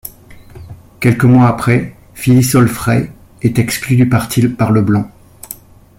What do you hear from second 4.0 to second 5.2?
parti par Leblanc.